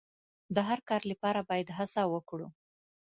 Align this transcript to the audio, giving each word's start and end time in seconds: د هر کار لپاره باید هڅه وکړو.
د 0.55 0.57
هر 0.67 0.79
کار 0.89 1.01
لپاره 1.11 1.41
باید 1.49 1.75
هڅه 1.77 2.01
وکړو. 2.13 2.47